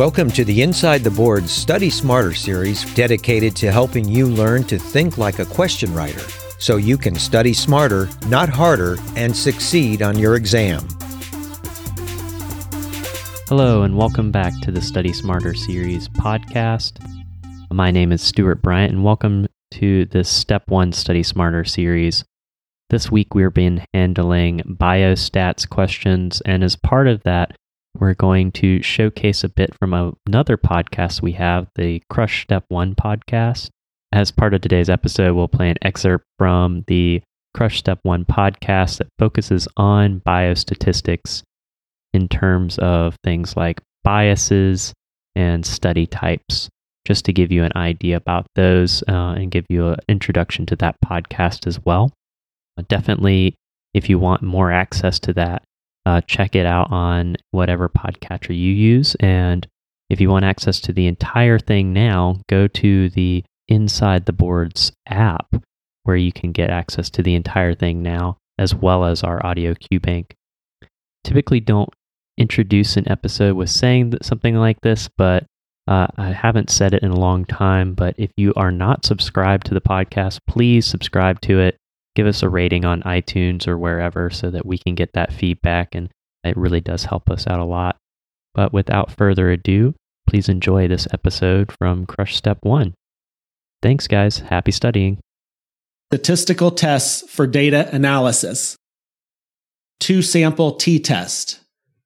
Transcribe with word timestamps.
Welcome 0.00 0.30
to 0.30 0.46
the 0.46 0.62
Inside 0.62 1.04
the 1.04 1.10
Board 1.10 1.46
Study 1.46 1.90
Smarter 1.90 2.32
series 2.32 2.90
dedicated 2.94 3.54
to 3.56 3.70
helping 3.70 4.08
you 4.08 4.28
learn 4.28 4.64
to 4.64 4.78
think 4.78 5.18
like 5.18 5.40
a 5.40 5.44
question 5.44 5.92
writer 5.92 6.24
so 6.58 6.78
you 6.78 6.96
can 6.96 7.14
study 7.14 7.52
smarter, 7.52 8.08
not 8.26 8.48
harder, 8.48 8.96
and 9.14 9.36
succeed 9.36 10.00
on 10.00 10.18
your 10.18 10.36
exam. 10.36 10.88
Hello, 13.46 13.82
and 13.82 13.94
welcome 13.94 14.30
back 14.30 14.58
to 14.62 14.72
the 14.72 14.80
Study 14.80 15.12
Smarter 15.12 15.52
series 15.52 16.08
podcast. 16.08 17.04
My 17.70 17.90
name 17.90 18.10
is 18.10 18.22
Stuart 18.22 18.62
Bryant, 18.62 18.94
and 18.94 19.04
welcome 19.04 19.48
to 19.72 20.06
this 20.06 20.30
Step 20.30 20.62
1 20.70 20.92
Study 20.92 21.22
Smarter 21.22 21.66
series. 21.66 22.24
This 22.88 23.10
week 23.10 23.34
we've 23.34 23.52
been 23.52 23.84
handling 23.92 24.60
biostats 24.60 25.68
questions, 25.68 26.40
and 26.46 26.64
as 26.64 26.74
part 26.74 27.06
of 27.06 27.22
that, 27.24 27.54
we're 27.98 28.14
going 28.14 28.52
to 28.52 28.82
showcase 28.82 29.44
a 29.44 29.48
bit 29.48 29.74
from 29.78 30.14
another 30.26 30.56
podcast 30.56 31.22
we 31.22 31.32
have, 31.32 31.68
the 31.74 32.02
Crush 32.08 32.42
Step 32.42 32.64
1 32.68 32.94
podcast. 32.94 33.68
As 34.12 34.30
part 34.30 34.54
of 34.54 34.60
today's 34.60 34.90
episode, 34.90 35.34
we'll 35.34 35.48
play 35.48 35.70
an 35.70 35.76
excerpt 35.82 36.24
from 36.38 36.84
the 36.86 37.22
Crush 37.54 37.78
Step 37.78 37.98
1 38.02 38.24
podcast 38.24 38.98
that 38.98 39.08
focuses 39.18 39.66
on 39.76 40.20
biostatistics 40.26 41.42
in 42.12 42.28
terms 42.28 42.78
of 42.78 43.16
things 43.24 43.56
like 43.56 43.80
biases 44.02 44.92
and 45.36 45.64
study 45.64 46.06
types, 46.06 46.68
just 47.06 47.24
to 47.24 47.32
give 47.32 47.52
you 47.52 47.64
an 47.64 47.72
idea 47.76 48.16
about 48.16 48.46
those 48.54 49.02
uh, 49.08 49.34
and 49.36 49.50
give 49.50 49.66
you 49.68 49.88
an 49.88 49.96
introduction 50.08 50.66
to 50.66 50.76
that 50.76 50.96
podcast 51.04 51.66
as 51.66 51.78
well. 51.84 52.12
Definitely, 52.88 53.54
if 53.94 54.08
you 54.08 54.18
want 54.18 54.42
more 54.42 54.72
access 54.72 55.18
to 55.20 55.32
that, 55.34 55.62
uh, 56.10 56.20
check 56.22 56.56
it 56.56 56.66
out 56.66 56.90
on 56.90 57.36
whatever 57.52 57.88
podcatcher 57.88 58.48
you 58.48 58.72
use. 58.72 59.14
And 59.20 59.66
if 60.08 60.20
you 60.20 60.28
want 60.28 60.44
access 60.44 60.80
to 60.80 60.92
the 60.92 61.06
entire 61.06 61.58
thing 61.58 61.92
now, 61.92 62.40
go 62.48 62.66
to 62.66 63.10
the 63.10 63.44
Inside 63.68 64.26
the 64.26 64.32
Boards 64.32 64.90
app 65.06 65.54
where 66.02 66.16
you 66.16 66.32
can 66.32 66.50
get 66.50 66.70
access 66.70 67.10
to 67.10 67.22
the 67.22 67.36
entire 67.36 67.74
thing 67.74 68.02
now, 68.02 68.38
as 68.58 68.74
well 68.74 69.04
as 69.04 69.22
our 69.22 69.44
audio 69.46 69.74
cue 69.74 70.00
bank. 70.00 70.34
Typically, 71.22 71.60
don't 71.60 71.90
introduce 72.36 72.96
an 72.96 73.08
episode 73.08 73.54
with 73.54 73.70
saying 73.70 74.14
something 74.22 74.56
like 74.56 74.80
this, 74.80 75.08
but 75.16 75.44
uh, 75.86 76.08
I 76.16 76.32
haven't 76.32 76.70
said 76.70 76.94
it 76.94 77.04
in 77.04 77.12
a 77.12 77.20
long 77.20 77.44
time. 77.44 77.94
But 77.94 78.14
if 78.18 78.32
you 78.36 78.52
are 78.56 78.72
not 78.72 79.06
subscribed 79.06 79.66
to 79.66 79.74
the 79.74 79.80
podcast, 79.80 80.40
please 80.48 80.86
subscribe 80.86 81.40
to 81.42 81.60
it 81.60 81.76
give 82.14 82.26
us 82.26 82.42
a 82.42 82.48
rating 82.48 82.84
on 82.84 83.02
iTunes 83.02 83.66
or 83.66 83.78
wherever 83.78 84.30
so 84.30 84.50
that 84.50 84.66
we 84.66 84.78
can 84.78 84.94
get 84.94 85.12
that 85.14 85.32
feedback. 85.32 85.94
And 85.94 86.10
it 86.44 86.56
really 86.56 86.80
does 86.80 87.04
help 87.04 87.30
us 87.30 87.46
out 87.46 87.60
a 87.60 87.64
lot. 87.64 87.96
But 88.54 88.72
without 88.72 89.10
further 89.10 89.50
ado, 89.50 89.94
please 90.26 90.48
enjoy 90.48 90.88
this 90.88 91.06
episode 91.12 91.72
from 91.78 92.06
Crush 92.06 92.36
Step 92.36 92.58
1. 92.62 92.94
Thanks, 93.82 94.06
guys. 94.06 94.38
Happy 94.38 94.72
studying. 94.72 95.18
Statistical 96.12 96.72
tests 96.72 97.30
for 97.30 97.46
data 97.46 97.88
analysis. 97.92 98.76
Two 100.00 100.22
sample 100.22 100.72
t 100.72 100.98
test 100.98 101.60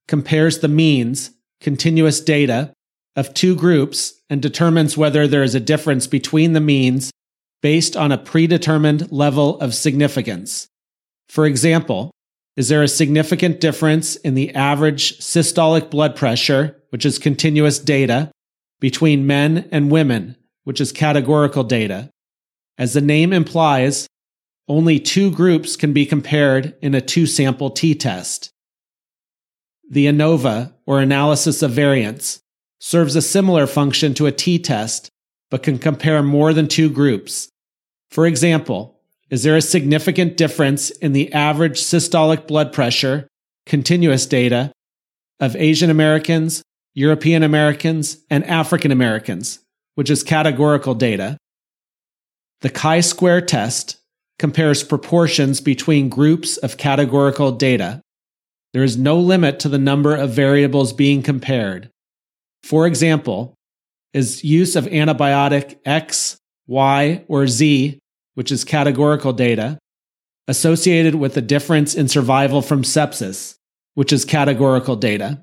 compares 0.06 0.58
the 0.58 0.68
means, 0.68 1.30
continuous 1.60 2.20
data, 2.20 2.72
of 3.16 3.32
two 3.32 3.54
groups 3.54 4.20
and 4.28 4.42
determines 4.42 4.96
whether 4.96 5.26
there 5.26 5.42
is 5.42 5.54
a 5.54 5.60
difference 5.60 6.06
between 6.06 6.52
the 6.52 6.60
means 6.60 7.10
based 7.64 7.96
on 7.96 8.12
a 8.12 8.18
predetermined 8.18 9.10
level 9.10 9.58
of 9.58 9.74
significance. 9.74 10.68
For 11.30 11.46
example, 11.46 12.10
is 12.58 12.68
there 12.68 12.82
a 12.82 12.88
significant 12.88 13.58
difference 13.58 14.16
in 14.16 14.34
the 14.34 14.54
average 14.54 15.18
systolic 15.18 15.88
blood 15.88 16.14
pressure, 16.14 16.76
which 16.90 17.06
is 17.06 17.18
continuous 17.18 17.78
data, 17.78 18.30
between 18.80 19.26
men 19.26 19.66
and 19.72 19.90
women, 19.90 20.36
which 20.64 20.78
is 20.78 20.92
categorical 20.92 21.64
data? 21.64 22.10
As 22.76 22.92
the 22.92 23.00
name 23.00 23.32
implies, 23.32 24.06
only 24.68 25.00
two 25.00 25.30
groups 25.30 25.74
can 25.74 25.94
be 25.94 26.04
compared 26.04 26.74
in 26.82 26.94
a 26.94 27.00
two 27.00 27.24
sample 27.24 27.70
t 27.70 27.94
test. 27.94 28.50
The 29.88 30.06
ANOVA, 30.06 30.74
or 30.84 31.00
analysis 31.00 31.62
of 31.62 31.70
variance, 31.70 32.42
serves 32.78 33.16
a 33.16 33.22
similar 33.22 33.66
function 33.66 34.12
to 34.14 34.26
a 34.26 34.32
t 34.32 34.58
test, 34.58 35.08
but 35.50 35.62
can 35.62 35.78
compare 35.78 36.22
more 36.22 36.52
than 36.52 36.68
two 36.68 36.90
groups. 36.90 37.48
For 38.10 38.26
example, 38.26 39.00
is 39.30 39.42
there 39.42 39.56
a 39.56 39.62
significant 39.62 40.36
difference 40.36 40.90
in 40.90 41.12
the 41.12 41.32
average 41.32 41.80
systolic 41.80 42.46
blood 42.46 42.72
pressure, 42.72 43.28
continuous 43.66 44.26
data, 44.26 44.72
of 45.40 45.56
Asian 45.56 45.90
Americans, 45.90 46.62
European 46.94 47.42
Americans, 47.42 48.18
and 48.30 48.44
African 48.44 48.92
Americans, 48.92 49.58
which 49.94 50.10
is 50.10 50.22
categorical 50.22 50.94
data? 50.94 51.36
The 52.60 52.70
chi 52.70 53.00
square 53.00 53.40
test 53.40 53.96
compares 54.38 54.82
proportions 54.82 55.60
between 55.60 56.08
groups 56.08 56.56
of 56.58 56.76
categorical 56.76 57.52
data. 57.52 58.00
There 58.72 58.82
is 58.82 58.96
no 58.96 59.18
limit 59.18 59.60
to 59.60 59.68
the 59.68 59.78
number 59.78 60.14
of 60.14 60.30
variables 60.30 60.92
being 60.92 61.22
compared. 61.22 61.90
For 62.62 62.86
example, 62.86 63.54
is 64.12 64.44
use 64.44 64.76
of 64.76 64.86
antibiotic 64.86 65.78
X, 65.84 66.36
Y, 66.66 67.24
or 67.28 67.46
Z 67.46 68.00
which 68.34 68.50
is 68.52 68.64
categorical 68.64 69.32
data, 69.32 69.78
associated 70.46 71.14
with 71.14 71.36
a 71.36 71.42
difference 71.42 71.94
in 71.94 72.08
survival 72.08 72.60
from 72.60 72.82
sepsis, 72.82 73.56
which 73.94 74.12
is 74.12 74.24
categorical 74.24 74.96
data. 74.96 75.40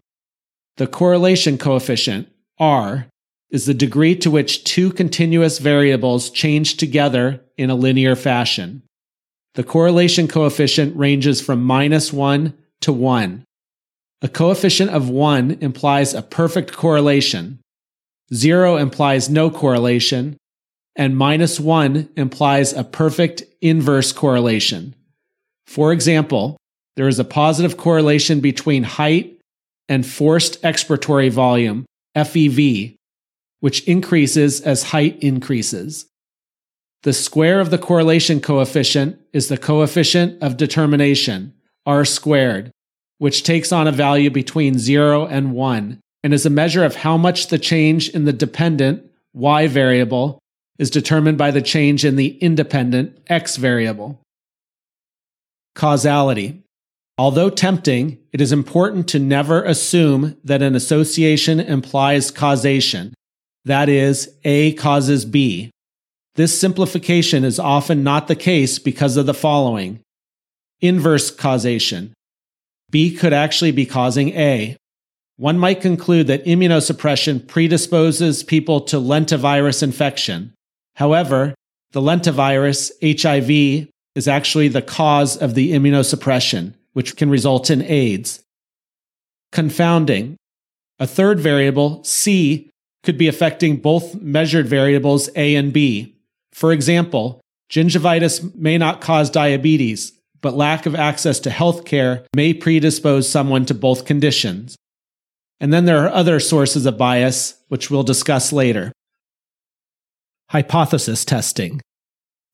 The 0.77 0.87
correlation 0.87 1.57
coefficient, 1.57 2.27
R, 2.59 3.07
is 3.49 3.65
the 3.65 3.73
degree 3.73 4.15
to 4.17 4.31
which 4.31 4.63
two 4.63 4.91
continuous 4.91 5.59
variables 5.59 6.29
change 6.29 6.77
together 6.77 7.41
in 7.57 7.69
a 7.69 7.75
linear 7.75 8.15
fashion. 8.15 8.83
The 9.55 9.63
correlation 9.63 10.27
coefficient 10.27 10.95
ranges 10.95 11.41
from 11.41 11.63
minus 11.63 12.13
1 12.13 12.53
to 12.81 12.93
1. 12.93 13.43
A 14.21 14.27
coefficient 14.29 14.91
of 14.91 15.09
1 15.09 15.57
implies 15.61 16.13
a 16.13 16.21
perfect 16.21 16.71
correlation. 16.71 17.59
0 18.33 18.77
implies 18.77 19.29
no 19.29 19.49
correlation, 19.49 20.37
and 20.95 21.17
minus 21.17 21.59
one 21.59 22.09
implies 22.15 22.73
a 22.73 22.83
perfect 22.83 23.43
inverse 23.61 24.11
correlation. 24.11 24.95
For 25.65 25.93
example, 25.93 26.57
there 26.95 27.07
is 27.07 27.19
a 27.19 27.23
positive 27.23 27.77
correlation 27.77 28.41
between 28.41 28.83
height 28.83 29.39
and 29.87 30.05
forced 30.05 30.61
expiratory 30.63 31.31
volume, 31.31 31.85
FEV, 32.15 32.95
which 33.61 33.87
increases 33.87 34.61
as 34.61 34.83
height 34.83 35.17
increases. 35.21 36.07
The 37.03 37.13
square 37.13 37.59
of 37.59 37.71
the 37.71 37.77
correlation 37.77 38.41
coefficient 38.41 39.19
is 39.33 39.47
the 39.47 39.57
coefficient 39.57 40.41
of 40.43 40.57
determination, 40.57 41.53
r 41.85 42.05
squared, 42.05 42.71
which 43.17 43.43
takes 43.43 43.71
on 43.71 43.87
a 43.87 43.91
value 43.91 44.29
between 44.29 44.77
0 44.77 45.25
and 45.25 45.53
1 45.53 45.99
and 46.23 46.33
is 46.33 46.45
a 46.45 46.49
measure 46.49 46.83
of 46.83 46.95
how 46.95 47.17
much 47.17 47.47
the 47.47 47.57
change 47.57 48.09
in 48.09 48.25
the 48.25 48.33
dependent, 48.33 49.03
y 49.33 49.67
variable, 49.67 50.40
is 50.79 50.89
determined 50.89 51.37
by 51.37 51.51
the 51.51 51.61
change 51.61 52.03
in 52.05 52.15
the 52.15 52.37
independent 52.39 53.17
x 53.27 53.57
variable. 53.57 54.21
Causality. 55.75 56.63
Although 57.17 57.49
tempting, 57.49 58.17
it 58.31 58.41
is 58.41 58.51
important 58.51 59.07
to 59.09 59.19
never 59.19 59.63
assume 59.63 60.37
that 60.43 60.61
an 60.61 60.75
association 60.75 61.59
implies 61.59 62.31
causation, 62.31 63.13
that 63.65 63.89
is, 63.89 64.33
A 64.43 64.73
causes 64.73 65.25
B. 65.25 65.69
This 66.35 66.57
simplification 66.59 67.43
is 67.43 67.59
often 67.59 68.03
not 68.03 68.27
the 68.27 68.35
case 68.35 68.79
because 68.79 69.17
of 69.17 69.25
the 69.25 69.33
following 69.33 69.99
inverse 70.79 71.29
causation. 71.29 72.13
B 72.89 73.15
could 73.15 73.33
actually 73.33 73.71
be 73.71 73.85
causing 73.85 74.29
A. 74.29 74.75
One 75.37 75.59
might 75.59 75.81
conclude 75.81 76.27
that 76.27 76.45
immunosuppression 76.45 77.47
predisposes 77.47 78.43
people 78.43 78.81
to 78.81 78.97
lentivirus 78.97 79.83
infection. 79.83 80.53
However, 81.01 81.55
the 81.93 81.99
lentivirus, 81.99 82.91
HIV, 83.01 83.89
is 84.13 84.27
actually 84.27 84.67
the 84.67 84.83
cause 84.83 85.35
of 85.35 85.55
the 85.55 85.71
immunosuppression, 85.71 86.75
which 86.93 87.17
can 87.17 87.27
result 87.27 87.71
in 87.71 87.81
AIDS. 87.81 88.43
Confounding. 89.51 90.37
A 90.99 91.07
third 91.07 91.39
variable, 91.39 92.03
C, 92.03 92.69
could 93.01 93.17
be 93.17 93.27
affecting 93.27 93.77
both 93.77 94.21
measured 94.21 94.67
variables 94.67 95.27
A 95.35 95.55
and 95.55 95.73
B. 95.73 96.13
For 96.53 96.71
example, 96.71 97.41
gingivitis 97.71 98.53
may 98.53 98.77
not 98.77 99.01
cause 99.01 99.31
diabetes, 99.31 100.13
but 100.39 100.53
lack 100.53 100.85
of 100.85 100.93
access 100.93 101.39
to 101.39 101.49
health 101.49 101.83
care 101.83 102.27
may 102.35 102.53
predispose 102.53 103.27
someone 103.27 103.65
to 103.65 103.73
both 103.73 104.05
conditions. 104.05 104.75
And 105.59 105.73
then 105.73 105.85
there 105.85 106.05
are 106.05 106.13
other 106.13 106.39
sources 106.39 106.85
of 106.85 106.99
bias, 106.99 107.55
which 107.69 107.89
we'll 107.89 108.03
discuss 108.03 108.53
later. 108.53 108.91
Hypothesis 110.51 111.23
testing. 111.23 111.79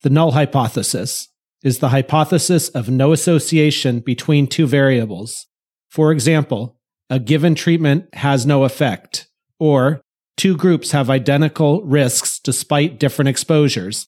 The 0.02 0.10
null 0.10 0.30
hypothesis 0.30 1.26
is 1.64 1.80
the 1.80 1.88
hypothesis 1.88 2.68
of 2.68 2.88
no 2.88 3.10
association 3.12 3.98
between 3.98 4.46
two 4.46 4.68
variables. 4.68 5.48
For 5.90 6.12
example, 6.12 6.78
a 7.10 7.18
given 7.18 7.56
treatment 7.56 8.14
has 8.14 8.46
no 8.46 8.62
effect, 8.62 9.26
or 9.58 10.00
two 10.36 10.56
groups 10.56 10.92
have 10.92 11.10
identical 11.10 11.82
risks 11.82 12.38
despite 12.38 13.00
different 13.00 13.30
exposures. 13.30 14.06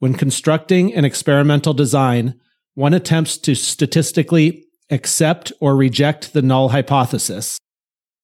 When 0.00 0.12
constructing 0.12 0.92
an 0.92 1.06
experimental 1.06 1.72
design, 1.72 2.38
one 2.74 2.92
attempts 2.92 3.38
to 3.38 3.54
statistically 3.54 4.66
accept 4.90 5.50
or 5.62 5.76
reject 5.76 6.34
the 6.34 6.42
null 6.42 6.68
hypothesis. 6.68 7.58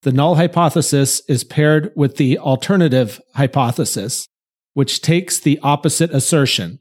The 0.03 0.13
null 0.13 0.35
hypothesis 0.35 1.23
is 1.27 1.43
paired 1.43 1.91
with 1.97 2.19
the 2.19 2.39
alternative 2.39 3.19
hypothesis, 3.35 4.27
which 4.75 5.01
takes 5.01 5.39
the 5.39 5.59
opposite 5.63 6.11
assertion. 6.11 6.81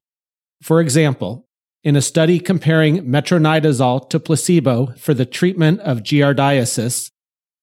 For 0.61 0.81
example, 0.81 1.47
in 1.83 1.95
a 1.95 2.01
study 2.01 2.39
comparing 2.39 3.05
metronidazole 3.05 4.09
to 4.09 4.19
placebo 4.19 4.93
for 4.97 5.13
the 5.13 5.25
treatment 5.25 5.79
of 5.81 6.03
giardiasis, 6.03 7.09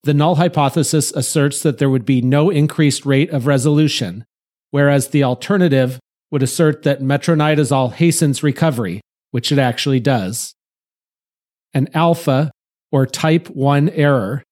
the 0.03 0.13
null 0.13 0.35
hypothesis 0.35 1.11
asserts 1.11 1.61
that 1.61 1.77
there 1.77 1.89
would 1.89 2.05
be 2.05 2.21
no 2.21 2.49
increased 2.49 3.05
rate 3.05 3.29
of 3.29 3.45
resolution, 3.45 4.25
whereas 4.71 5.09
the 5.09 5.23
alternative 5.23 5.99
would 6.31 6.43
assert 6.43 6.83
that 6.83 7.01
metronidazole 7.01 7.93
hastens 7.93 8.41
recovery, 8.41 9.01
which 9.31 9.51
it 9.51 9.59
actually 9.59 9.99
does. 9.99 10.55
An 11.73 11.87
alpha, 11.93 12.51
or 12.91 13.05
type 13.05 13.49
1 13.49 13.89
error, 13.89 14.43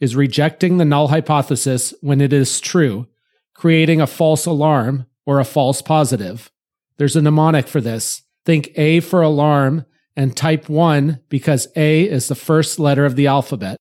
is 0.00 0.16
rejecting 0.16 0.76
the 0.76 0.84
null 0.84 1.08
hypothesis 1.08 1.94
when 2.00 2.20
it 2.20 2.32
is 2.32 2.60
true, 2.60 3.06
creating 3.54 4.00
a 4.00 4.06
false 4.06 4.44
alarm 4.44 5.06
or 5.26 5.40
a 5.40 5.44
false 5.44 5.82
positive. 5.82 6.50
There's 6.96 7.16
a 7.16 7.22
mnemonic 7.22 7.66
for 7.66 7.80
this. 7.80 8.22
Think 8.44 8.70
A 8.76 9.00
for 9.00 9.22
alarm 9.22 9.84
and 10.16 10.36
type 10.36 10.68
1 10.68 11.20
because 11.28 11.68
A 11.76 12.02
is 12.02 12.28
the 12.28 12.34
first 12.34 12.78
letter 12.78 13.04
of 13.04 13.16
the 13.16 13.26
alphabet. 13.26 13.76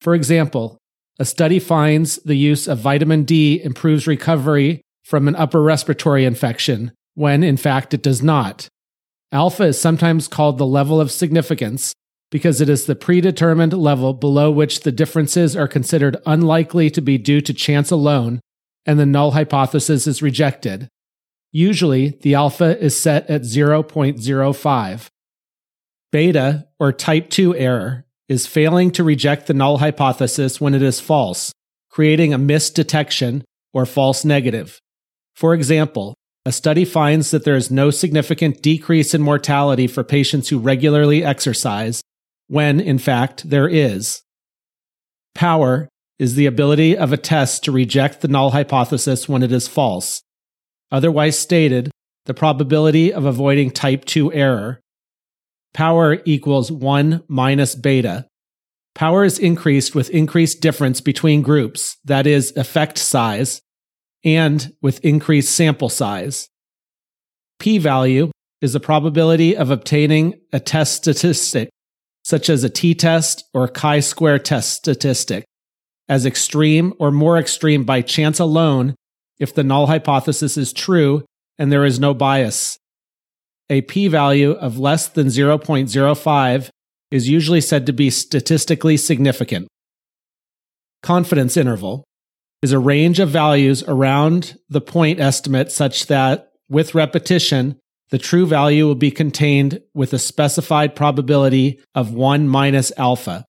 For 0.00 0.14
example, 0.14 0.78
a 1.18 1.24
study 1.24 1.58
finds 1.58 2.16
the 2.16 2.34
use 2.34 2.66
of 2.66 2.80
vitamin 2.80 3.24
D 3.24 3.62
improves 3.62 4.06
recovery 4.06 4.82
from 5.04 5.28
an 5.28 5.36
upper 5.36 5.62
respiratory 5.62 6.24
infection, 6.24 6.92
when 7.14 7.42
in 7.42 7.56
fact 7.56 7.94
it 7.94 8.02
does 8.02 8.22
not. 8.22 8.68
Alpha 9.30 9.64
is 9.64 9.80
sometimes 9.80 10.28
called 10.28 10.58
the 10.58 10.66
level 10.66 11.00
of 11.00 11.10
significance 11.10 11.94
because 12.30 12.60
it 12.60 12.68
is 12.68 12.86
the 12.86 12.96
predetermined 12.96 13.72
level 13.72 14.12
below 14.12 14.50
which 14.50 14.80
the 14.80 14.92
differences 14.92 15.54
are 15.54 15.68
considered 15.68 16.16
unlikely 16.26 16.90
to 16.90 17.00
be 17.00 17.16
due 17.16 17.40
to 17.40 17.54
chance 17.54 17.90
alone 17.90 18.40
and 18.86 18.98
the 18.98 19.06
null 19.06 19.32
hypothesis 19.32 20.06
is 20.06 20.22
rejected. 20.22 20.88
Usually, 21.52 22.18
the 22.22 22.34
alpha 22.34 22.78
is 22.82 22.98
set 22.98 23.28
at 23.30 23.42
0.05. 23.42 25.08
Beta, 26.10 26.66
or 26.78 26.92
type 26.92 27.30
2 27.30 27.56
error, 27.56 28.04
is 28.28 28.46
failing 28.46 28.90
to 28.92 29.04
reject 29.04 29.46
the 29.46 29.54
null 29.54 29.78
hypothesis 29.78 30.60
when 30.60 30.74
it 30.74 30.82
is 30.82 31.00
false, 31.00 31.52
creating 31.90 32.32
a 32.32 32.38
misdetection 32.38 33.44
or 33.72 33.86
false 33.86 34.24
negative. 34.24 34.80
For 35.34 35.54
example, 35.54 36.14
a 36.46 36.52
study 36.52 36.84
finds 36.84 37.30
that 37.30 37.44
there 37.44 37.56
is 37.56 37.70
no 37.70 37.90
significant 37.90 38.62
decrease 38.62 39.14
in 39.14 39.22
mortality 39.22 39.86
for 39.86 40.04
patients 40.04 40.48
who 40.48 40.58
regularly 40.58 41.24
exercise, 41.24 42.02
when 42.48 42.80
in 42.80 42.98
fact 42.98 43.48
there 43.48 43.68
is. 43.68 44.22
Power 45.34 45.88
is 46.18 46.34
the 46.34 46.46
ability 46.46 46.96
of 46.96 47.12
a 47.12 47.16
test 47.16 47.64
to 47.64 47.72
reject 47.72 48.20
the 48.20 48.28
null 48.28 48.50
hypothesis 48.50 49.28
when 49.28 49.42
it 49.42 49.52
is 49.52 49.68
false, 49.68 50.22
Otherwise 50.94 51.36
stated, 51.36 51.90
the 52.26 52.34
probability 52.34 53.12
of 53.12 53.24
avoiding 53.24 53.68
type 53.68 54.04
2 54.04 54.32
error. 54.32 54.80
Power 55.72 56.18
equals 56.24 56.70
1 56.70 57.24
minus 57.26 57.74
beta. 57.74 58.26
Power 58.94 59.24
is 59.24 59.40
increased 59.40 59.96
with 59.96 60.08
increased 60.10 60.60
difference 60.60 61.00
between 61.00 61.42
groups, 61.42 61.96
that 62.04 62.28
is, 62.28 62.56
effect 62.56 62.96
size, 62.96 63.60
and 64.24 64.72
with 64.80 65.04
increased 65.04 65.52
sample 65.52 65.88
size. 65.88 66.48
P 67.58 67.78
value 67.78 68.30
is 68.62 68.72
the 68.72 68.78
probability 68.78 69.56
of 69.56 69.72
obtaining 69.72 70.34
a 70.52 70.60
test 70.60 70.94
statistic, 70.94 71.70
such 72.22 72.48
as 72.48 72.62
a 72.62 72.70
t 72.70 72.94
test 72.94 73.42
or 73.52 73.66
chi 73.66 73.98
square 73.98 74.38
test 74.38 74.74
statistic, 74.74 75.44
as 76.08 76.26
extreme 76.26 76.92
or 76.98 77.10
more 77.10 77.38
extreme 77.38 77.84
by 77.84 78.02
chance 78.02 78.38
alone 78.38 78.94
if 79.38 79.54
the 79.54 79.64
null 79.64 79.86
hypothesis 79.86 80.56
is 80.56 80.72
true 80.72 81.24
and 81.58 81.70
there 81.70 81.84
is 81.84 81.98
no 81.98 82.14
bias. 82.14 82.78
A 83.70 83.80
p 83.82 84.08
value 84.08 84.52
of 84.52 84.78
less 84.78 85.08
than 85.08 85.28
0.05 85.28 86.68
is 87.10 87.28
usually 87.28 87.60
said 87.60 87.86
to 87.86 87.92
be 87.92 88.10
statistically 88.10 88.96
significant. 88.96 89.68
Confidence 91.02 91.56
interval 91.56 92.04
is 92.62 92.72
a 92.72 92.78
range 92.78 93.20
of 93.20 93.28
values 93.28 93.82
around 93.86 94.56
the 94.68 94.80
point 94.80 95.20
estimate 95.20 95.70
such 95.70 96.06
that, 96.06 96.50
with 96.68 96.94
repetition, 96.94 97.78
the 98.10 98.18
true 98.18 98.46
value 98.46 98.86
will 98.86 98.94
be 98.94 99.10
contained 99.10 99.80
with 99.94 100.12
a 100.12 100.18
specified 100.18 100.94
probability 100.94 101.80
of 101.94 102.12
1 102.12 102.48
minus 102.48 102.92
alpha. 102.96 103.44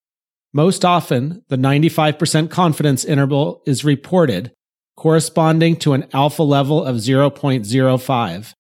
Most 0.56 0.86
often, 0.86 1.44
the 1.50 1.58
95% 1.58 2.50
confidence 2.50 3.04
interval 3.04 3.62
is 3.66 3.84
reported, 3.84 4.54
corresponding 4.96 5.76
to 5.76 5.92
an 5.92 6.08
alpha 6.14 6.44
level 6.44 6.82
of 6.82 6.96
0.05. 6.96 8.54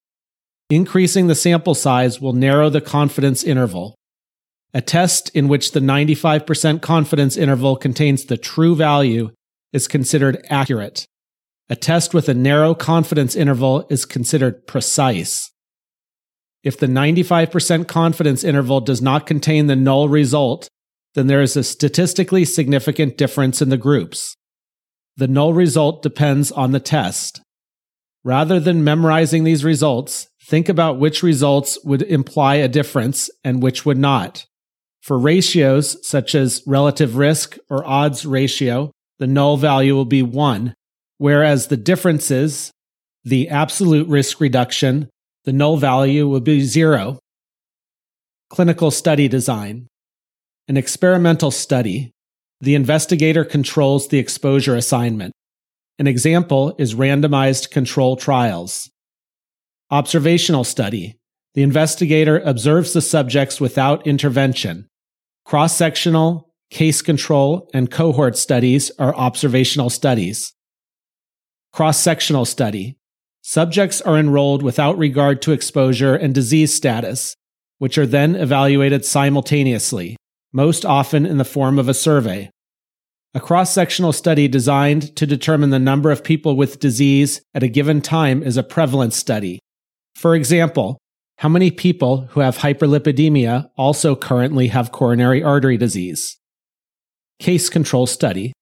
Increasing 0.69 1.27
the 1.27 1.35
sample 1.35 1.73
size 1.73 2.19
will 2.19 2.33
narrow 2.33 2.69
the 2.69 2.81
confidence 2.81 3.45
interval. 3.45 3.95
A 4.73 4.81
test 4.81 5.29
in 5.29 5.47
which 5.47 5.71
the 5.71 5.79
95% 5.79 6.81
confidence 6.81 7.37
interval 7.37 7.77
contains 7.77 8.25
the 8.25 8.35
true 8.35 8.75
value 8.75 9.31
is 9.71 9.87
considered 9.87 10.45
accurate. 10.49 11.05
A 11.69 11.77
test 11.77 12.13
with 12.13 12.27
a 12.27 12.33
narrow 12.33 12.75
confidence 12.75 13.37
interval 13.37 13.87
is 13.89 14.03
considered 14.03 14.67
precise. 14.67 15.49
If 16.61 16.77
the 16.77 16.87
95% 16.87 17.87
confidence 17.87 18.43
interval 18.43 18.81
does 18.81 19.01
not 19.01 19.25
contain 19.25 19.67
the 19.67 19.77
null 19.77 20.09
result, 20.09 20.67
then 21.15 21.27
there 21.27 21.41
is 21.41 21.57
a 21.57 21.63
statistically 21.63 22.45
significant 22.45 23.17
difference 23.17 23.61
in 23.61 23.69
the 23.69 23.77
groups. 23.77 24.35
The 25.17 25.27
null 25.27 25.53
result 25.53 26.03
depends 26.03 26.51
on 26.51 26.71
the 26.71 26.79
test. 26.79 27.41
Rather 28.23 28.59
than 28.59 28.83
memorizing 28.83 29.43
these 29.43 29.63
results, 29.63 30.27
think 30.47 30.67
about 30.67 30.99
which 30.99 31.23
results 31.23 31.79
would 31.85 32.01
imply 32.01 32.55
a 32.55 32.67
difference 32.67 33.29
and 33.43 33.63
which 33.63 33.85
would 33.85 33.97
not. 33.97 34.45
For 35.01 35.17
ratios 35.17 35.97
such 36.07 36.35
as 36.35 36.63
relative 36.67 37.15
risk 37.15 37.57
or 37.69 37.87
odds 37.87 38.25
ratio, 38.25 38.91
the 39.19 39.27
null 39.27 39.55
value 39.55 39.95
will 39.95 40.05
be 40.05 40.23
1, 40.23 40.73
whereas 41.17 41.67
the 41.67 41.77
differences, 41.77 42.71
the 43.23 43.47
absolute 43.49 44.07
risk 44.09 44.41
reduction, 44.41 45.09
the 45.45 45.53
null 45.53 45.77
value 45.77 46.27
will 46.27 46.41
be 46.41 46.61
0. 46.61 47.19
Clinical 48.49 48.91
study 48.91 49.27
design. 49.27 49.87
An 50.67 50.77
experimental 50.77 51.51
study, 51.51 52.11
the 52.59 52.73
investigator 52.73 53.45
controls 53.45 54.07
the 54.07 54.17
exposure 54.17 54.75
assignment. 54.75 55.31
An 55.99 56.07
example 56.07 56.73
is 56.79 56.95
randomized 56.95 57.69
control 57.69 58.15
trials. 58.15 58.89
Observational 59.91 60.63
study. 60.63 61.19
The 61.53 61.61
investigator 61.61 62.39
observes 62.39 62.93
the 62.93 63.01
subjects 63.03 63.61
without 63.61 64.07
intervention. 64.07 64.87
Cross 65.45 65.75
sectional, 65.75 66.49
case 66.71 67.03
control, 67.03 67.69
and 67.71 67.91
cohort 67.91 68.35
studies 68.35 68.89
are 68.97 69.15
observational 69.15 69.91
studies. 69.91 70.51
Cross 71.73 71.99
sectional 71.99 72.45
study. 72.45 72.97
Subjects 73.43 74.01
are 74.01 74.17
enrolled 74.17 74.63
without 74.63 74.97
regard 74.97 75.43
to 75.43 75.51
exposure 75.51 76.15
and 76.15 76.33
disease 76.33 76.73
status, 76.73 77.35
which 77.77 77.99
are 77.99 78.07
then 78.07 78.35
evaluated 78.35 79.05
simultaneously 79.05 80.17
most 80.55 80.85
often 80.85 81.25
in 81.25 81.37
the 81.37 81.43
form 81.43 81.77
of 81.77 81.89
a 81.89 81.93
survey. 81.93 82.49
A 83.33 83.41
cross 83.41 83.73
sectional 83.73 84.13
study 84.13 84.47
designed 84.47 85.13
to 85.17 85.27
determine 85.27 85.69
the 85.69 85.79
number 85.79 86.11
of 86.11 86.23
people 86.23 86.55
with 86.55 86.79
disease 86.79 87.41
at 87.53 87.61
a 87.61 87.67
given 87.67 87.99
time 87.99 88.41
is 88.41 88.55
a 88.55 88.63
prevalence 88.63 89.17
study. 89.17 89.59
For 90.15 90.33
example, 90.33 90.97
how 91.39 91.49
many 91.49 91.71
people 91.71 92.27
who 92.27 92.39
have 92.39 92.59
hyperlipidemia 92.59 93.67
also 93.75 94.15
currently 94.15 94.67
have 94.67 94.93
coronary 94.93 95.43
artery 95.43 95.75
disease? 95.75 96.37
Case 97.39 97.67
control 97.67 98.07
study. 98.07 98.53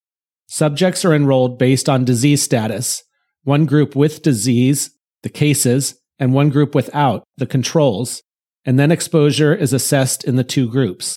Subjects 0.48 1.04
are 1.04 1.14
enrolled 1.14 1.60
based 1.60 1.88
on 1.88 2.04
disease 2.04 2.42
status, 2.42 3.04
one 3.44 3.66
group 3.66 3.94
with 3.94 4.22
disease, 4.22 4.90
the 5.22 5.28
cases, 5.28 5.94
and 6.18 6.34
one 6.34 6.48
group 6.48 6.74
without, 6.74 7.22
the 7.36 7.46
controls, 7.46 8.20
and 8.64 8.80
then 8.80 8.90
exposure 8.90 9.54
is 9.54 9.72
assessed 9.72 10.24
in 10.24 10.34
the 10.34 10.42
two 10.42 10.68
groups. 10.68 11.16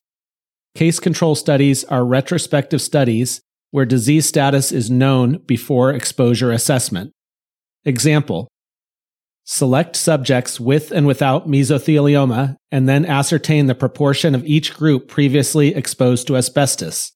Case 0.78 1.00
control 1.00 1.34
studies 1.34 1.84
are 1.86 2.06
retrospective 2.06 2.84
studies 2.84 3.42
where 3.72 3.84
disease 3.84 4.28
status 4.28 4.72
is 4.72 4.92
known 4.92 5.40
before 5.48 5.90
exposure 5.92 6.52
assessment. 6.52 7.14
Example 7.84 8.48
Select 9.44 9.96
subjects 9.96 10.60
with 10.60 10.92
and 10.92 11.08
without 11.08 11.48
mesothelioma 11.48 12.58
and 12.72 12.88
then 12.88 13.08
ascertain 13.08 13.66
the 13.66 13.74
proportion 13.74 14.36
of 14.36 14.46
each 14.46 14.76
group 14.76 15.08
previously 15.08 15.74
exposed 15.74 16.28
to 16.28 16.38
asbestos. 16.38 17.12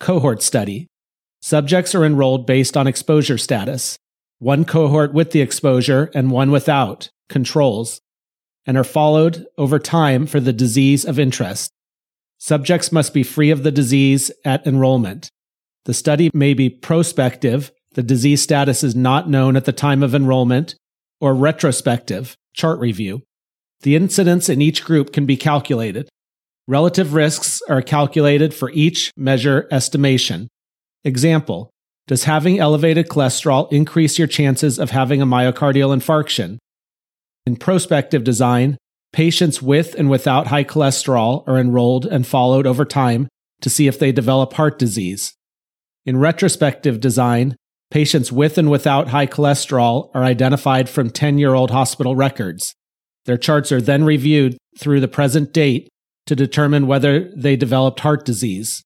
Cohort 0.00 0.40
study. 0.40 0.86
Subjects 1.42 1.94
are 1.94 2.06
enrolled 2.06 2.46
based 2.46 2.74
on 2.74 2.86
exposure 2.86 3.36
status, 3.36 3.98
one 4.38 4.64
cohort 4.64 5.12
with 5.12 5.32
the 5.32 5.42
exposure 5.42 6.10
and 6.14 6.30
one 6.30 6.50
without, 6.50 7.10
controls, 7.28 8.00
and 8.64 8.78
are 8.78 8.82
followed 8.82 9.44
over 9.58 9.78
time 9.78 10.24
for 10.24 10.40
the 10.40 10.54
disease 10.54 11.04
of 11.04 11.18
interest. 11.18 11.70
Subjects 12.38 12.92
must 12.92 13.14
be 13.14 13.22
free 13.22 13.50
of 13.50 13.62
the 13.62 13.72
disease 13.72 14.30
at 14.44 14.66
enrollment. 14.66 15.30
The 15.84 15.94
study 15.94 16.30
may 16.34 16.54
be 16.54 16.68
prospective, 16.68 17.72
the 17.94 18.02
disease 18.02 18.42
status 18.42 18.84
is 18.84 18.94
not 18.94 19.30
known 19.30 19.56
at 19.56 19.64
the 19.64 19.72
time 19.72 20.02
of 20.02 20.14
enrollment, 20.14 20.74
or 21.20 21.34
retrospective, 21.34 22.36
chart 22.54 22.78
review. 22.78 23.22
The 23.80 23.96
incidence 23.96 24.48
in 24.48 24.60
each 24.60 24.84
group 24.84 25.12
can 25.12 25.26
be 25.26 25.36
calculated. 25.36 26.08
Relative 26.68 27.14
risks 27.14 27.62
are 27.68 27.82
calculated 27.82 28.52
for 28.52 28.70
each 28.70 29.12
measure 29.16 29.66
estimation. 29.70 30.48
Example 31.04 31.70
Does 32.06 32.24
having 32.24 32.58
elevated 32.58 33.08
cholesterol 33.08 33.72
increase 33.72 34.18
your 34.18 34.28
chances 34.28 34.78
of 34.78 34.90
having 34.90 35.22
a 35.22 35.26
myocardial 35.26 35.96
infarction? 35.96 36.58
In 37.46 37.56
prospective 37.56 38.24
design, 38.24 38.76
patients 39.16 39.62
with 39.62 39.94
and 39.94 40.10
without 40.10 40.48
high 40.48 40.62
cholesterol 40.62 41.42
are 41.48 41.58
enrolled 41.58 42.04
and 42.04 42.26
followed 42.26 42.66
over 42.66 42.84
time 42.84 43.26
to 43.62 43.70
see 43.70 43.86
if 43.86 43.98
they 43.98 44.12
develop 44.12 44.52
heart 44.52 44.78
disease. 44.78 45.32
In 46.04 46.18
retrospective 46.18 47.00
design, 47.00 47.56
patients 47.90 48.30
with 48.30 48.58
and 48.58 48.70
without 48.70 49.08
high 49.08 49.26
cholesterol 49.26 50.10
are 50.12 50.22
identified 50.22 50.90
from 50.90 51.08
10 51.08 51.38
year 51.38 51.54
old 51.54 51.70
hospital 51.70 52.14
records. 52.14 52.74
Their 53.24 53.38
charts 53.38 53.72
are 53.72 53.80
then 53.80 54.04
reviewed 54.04 54.58
through 54.78 55.00
the 55.00 55.08
present 55.08 55.54
date 55.54 55.88
to 56.26 56.36
determine 56.36 56.86
whether 56.86 57.32
they 57.34 57.56
developed 57.56 58.00
heart 58.00 58.26
disease. 58.26 58.82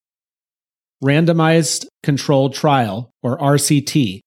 Randomized 1.03 1.87
Controlled 2.03 2.53
Trial, 2.53 3.11
or 3.21 3.37
RCT. 3.37 4.21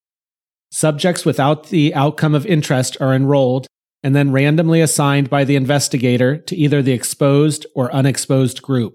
Subjects 0.71 1.25
without 1.25 1.69
the 1.69 1.95
outcome 1.95 2.35
of 2.35 2.45
interest 2.45 2.99
are 3.01 3.15
enrolled 3.15 3.69
and 4.05 4.15
then 4.15 4.31
randomly 4.31 4.83
assigned 4.83 5.31
by 5.31 5.43
the 5.43 5.57
investigator 5.57 6.37
to 6.37 6.55
either 6.55 6.83
the 6.83 6.93
exposed 6.93 7.67
or 7.75 7.93
unexposed 7.93 8.61
group. 8.61 8.95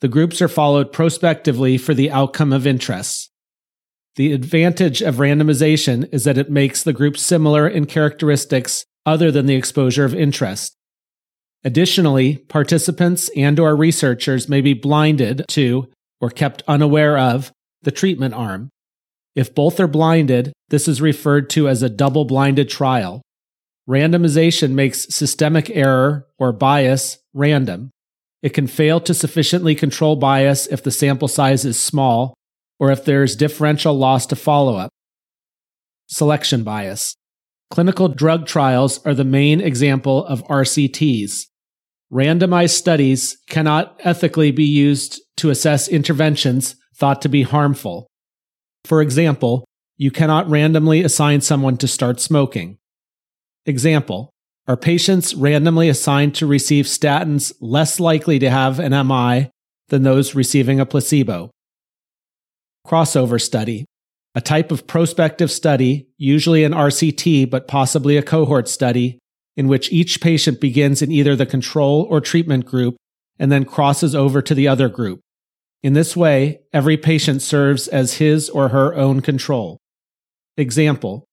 The 0.00 0.08
groups 0.08 0.42
are 0.42 0.48
followed 0.48 0.92
prospectively 0.92 1.78
for 1.78 1.94
the 1.94 2.10
outcome 2.10 2.52
of 2.52 2.66
interest. 2.66 3.30
The 4.16 4.32
advantage 4.32 5.00
of 5.02 5.16
randomization 5.16 6.12
is 6.12 6.24
that 6.24 6.36
it 6.36 6.50
makes 6.50 6.82
the 6.82 6.92
groups 6.92 7.22
similar 7.22 7.66
in 7.68 7.86
characteristics 7.86 8.84
other 9.06 9.30
than 9.30 9.46
the 9.46 9.54
exposure 9.54 10.04
of 10.04 10.14
interest. 10.14 10.76
Additionally, 11.62 12.36
participants 12.36 13.30
and 13.36 13.58
or 13.58 13.74
researchers 13.74 14.48
may 14.48 14.60
be 14.60 14.74
blinded 14.74 15.44
to 15.48 15.88
or 16.20 16.28
kept 16.28 16.62
unaware 16.68 17.16
of 17.16 17.52
the 17.82 17.92
treatment 17.92 18.34
arm. 18.34 18.68
If 19.34 19.54
both 19.54 19.80
are 19.80 19.88
blinded, 19.88 20.52
this 20.68 20.86
is 20.86 21.00
referred 21.00 21.50
to 21.50 21.68
as 21.68 21.82
a 21.82 21.88
double-blinded 21.88 22.68
trial. 22.68 23.22
Randomization 23.88 24.72
makes 24.72 25.14
systemic 25.14 25.70
error 25.70 26.26
or 26.38 26.52
bias 26.52 27.18
random. 27.34 27.90
It 28.42 28.50
can 28.54 28.66
fail 28.66 29.00
to 29.00 29.14
sufficiently 29.14 29.74
control 29.74 30.16
bias 30.16 30.66
if 30.66 30.82
the 30.82 30.90
sample 30.90 31.28
size 31.28 31.64
is 31.64 31.78
small 31.78 32.34
or 32.78 32.90
if 32.90 33.04
there 33.04 33.22
is 33.22 33.36
differential 33.36 33.94
loss 33.94 34.26
to 34.26 34.36
follow 34.36 34.76
up. 34.76 34.90
Selection 36.08 36.62
bias. 36.62 37.14
Clinical 37.70 38.08
drug 38.08 38.46
trials 38.46 39.04
are 39.06 39.14
the 39.14 39.24
main 39.24 39.60
example 39.60 40.24
of 40.26 40.44
RCTs. 40.44 41.46
Randomized 42.12 42.70
studies 42.70 43.36
cannot 43.48 43.98
ethically 44.00 44.50
be 44.50 44.64
used 44.64 45.20
to 45.38 45.50
assess 45.50 45.88
interventions 45.88 46.76
thought 46.94 47.20
to 47.22 47.28
be 47.28 47.42
harmful. 47.42 48.06
For 48.84 49.02
example, 49.02 49.64
you 49.96 50.10
cannot 50.10 50.48
randomly 50.48 51.02
assign 51.02 51.40
someone 51.40 51.76
to 51.78 51.88
start 51.88 52.20
smoking. 52.20 52.78
Example 53.66 54.30
Are 54.66 54.76
patients 54.76 55.34
randomly 55.34 55.88
assigned 55.88 56.34
to 56.36 56.46
receive 56.46 56.84
statins 56.84 57.52
less 57.60 57.98
likely 57.98 58.38
to 58.38 58.50
have 58.50 58.78
an 58.78 58.92
MI 59.06 59.50
than 59.88 60.02
those 60.02 60.34
receiving 60.34 60.80
a 60.80 60.86
placebo? 60.86 61.50
Crossover 62.86 63.40
study. 63.40 63.86
A 64.34 64.40
type 64.40 64.70
of 64.70 64.86
prospective 64.86 65.50
study, 65.50 66.08
usually 66.18 66.64
an 66.64 66.72
RCT 66.72 67.48
but 67.48 67.68
possibly 67.68 68.16
a 68.16 68.22
cohort 68.22 68.68
study, 68.68 69.18
in 69.56 69.68
which 69.68 69.92
each 69.92 70.20
patient 70.20 70.60
begins 70.60 71.00
in 71.00 71.10
either 71.10 71.36
the 71.36 71.46
control 71.46 72.06
or 72.10 72.20
treatment 72.20 72.66
group 72.66 72.96
and 73.38 73.50
then 73.50 73.64
crosses 73.64 74.14
over 74.14 74.42
to 74.42 74.54
the 74.54 74.68
other 74.68 74.88
group. 74.88 75.20
In 75.82 75.92
this 75.92 76.16
way, 76.16 76.60
every 76.72 76.96
patient 76.96 77.42
serves 77.42 77.88
as 77.88 78.14
his 78.14 78.50
or 78.50 78.68
her 78.68 78.94
own 78.94 79.20
control. 79.20 79.78
Example 80.56 81.24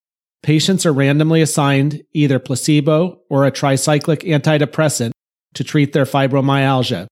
Patients 0.44 0.86
are 0.86 0.94
randomly 0.94 1.42
assigned 1.42 2.02
either 2.14 2.40
placebo 2.40 3.22
or 3.30 3.46
a 3.46 3.52
tricyclic 3.52 4.24
antidepressant 4.24 5.12
to 5.54 5.64
treat 5.64 5.94
their 5.94 6.06
fibromyalgia. 6.06 7.08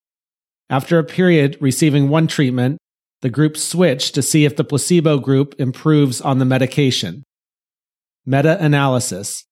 After 0.70 0.98
a 0.98 1.04
period 1.04 1.58
receiving 1.60 2.10
one 2.10 2.28
treatment, 2.28 2.78
the 3.22 3.30
groups 3.30 3.62
switch 3.62 4.12
to 4.14 4.22
see 4.22 4.46
if 4.46 4.56
the 4.56 4.64
placebo 4.64 5.20
group 5.20 5.56
improves 5.60 6.22
on 6.22 6.40
the 6.40 6.46
medication. 6.46 7.24
Meta 8.26 8.64
analysis 8.64 9.46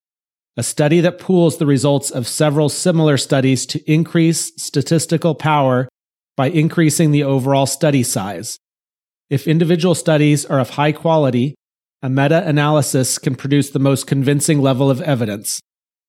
a 0.58 0.64
study 0.64 1.00
that 1.02 1.20
pools 1.20 1.60
the 1.60 1.68
results 1.68 2.10
of 2.10 2.28
several 2.28 2.68
similar 2.68 3.16
studies 3.16 3.64
to 3.68 3.92
increase 3.92 4.52
statistical 4.58 5.36
power 5.36 5.88
by 6.36 6.48
increasing 6.50 7.12
the 7.12 7.24
overall 7.24 7.68
study 7.68 8.02
size. 8.02 8.58
If 9.30 9.48
individual 9.48 9.94
studies 9.94 10.46
are 10.46 10.60
of 10.60 10.72
high 10.72 10.94
quality, 10.94 11.54
a 12.02 12.10
meta 12.10 12.48
analysis 12.48 13.18
can 13.18 13.36
produce 13.36 13.72
the 13.72 13.80
most 13.80 14.06
convincing 14.06 14.62
level 14.62 14.90
of 14.90 15.02
evidence. 15.02 15.60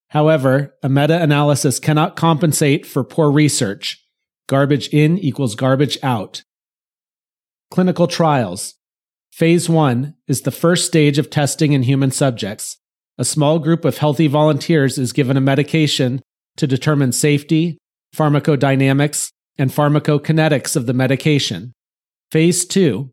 However, 0.08 0.74
a 0.82 0.88
meta 0.88 1.20
analysis 1.22 1.78
cannot 1.78 2.16
compensate 2.16 2.86
for 2.86 3.04
poor 3.04 3.30
research. 3.30 4.04
Garbage 4.48 4.88
in 4.88 5.18
equals 5.18 5.54
garbage 5.54 5.98
out. 6.02 6.42
Clinical 7.70 8.06
trials. 8.06 8.74
Phase 9.32 9.68
1 9.68 10.14
is 10.26 10.42
the 10.42 10.50
first 10.50 10.86
stage 10.86 11.18
of 11.18 11.30
testing 11.30 11.72
in 11.72 11.82
human 11.82 12.10
subjects. 12.10 12.78
A 13.18 13.24
small 13.24 13.58
group 13.58 13.84
of 13.84 13.98
healthy 13.98 14.26
volunteers 14.26 14.98
is 14.98 15.12
given 15.12 15.36
a 15.36 15.40
medication 15.40 16.22
to 16.56 16.66
determine 16.66 17.12
safety, 17.12 17.78
pharmacodynamics, 18.14 19.30
and 19.58 19.70
pharmacokinetics 19.70 20.76
of 20.76 20.86
the 20.86 20.94
medication. 20.94 21.72
Phase 22.30 22.64
2 22.66 23.10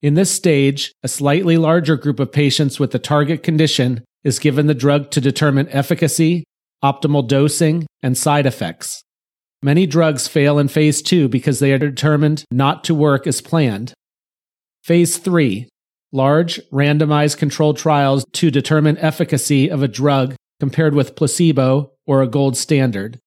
in 0.00 0.14
this 0.14 0.30
stage, 0.30 0.92
a 1.02 1.08
slightly 1.08 1.56
larger 1.56 1.96
group 1.96 2.20
of 2.20 2.30
patients 2.30 2.78
with 2.78 2.92
the 2.92 2.98
target 2.98 3.42
condition 3.42 4.04
is 4.22 4.38
given 4.38 4.66
the 4.66 4.74
drug 4.74 5.10
to 5.10 5.20
determine 5.20 5.68
efficacy, 5.70 6.44
optimal 6.84 7.26
dosing, 7.26 7.86
and 8.02 8.16
side 8.16 8.46
effects. 8.46 9.02
Many 9.62 9.86
drugs 9.86 10.28
fail 10.28 10.58
in 10.58 10.68
phase 10.68 11.02
2 11.02 11.28
because 11.28 11.58
they 11.58 11.72
are 11.72 11.78
determined 11.78 12.44
not 12.50 12.84
to 12.84 12.94
work 12.94 13.26
as 13.26 13.40
planned. 13.40 13.92
Phase 14.84 15.18
3 15.18 15.68
large 16.10 16.58
randomized 16.72 17.36
controlled 17.36 17.76
trials 17.76 18.24
to 18.32 18.50
determine 18.50 18.96
efficacy 18.98 19.70
of 19.70 19.82
a 19.82 19.88
drug 19.88 20.34
compared 20.58 20.94
with 20.94 21.14
placebo 21.14 21.92
or 22.06 22.22
a 22.22 22.26
gold 22.26 22.56
standard. 22.56 23.18